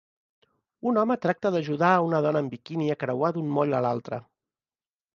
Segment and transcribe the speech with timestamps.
[0.91, 4.25] Un home tracta d'ajudar a una dona en bikini a creuar d'un moll a l'altre